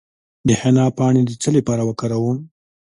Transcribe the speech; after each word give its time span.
د 0.47 0.49
حنا 0.61 0.85
پاڼې 0.97 1.21
د 1.25 1.31
څه 1.41 1.49
لپاره 1.57 1.81
وکاروم؟ 1.85 2.37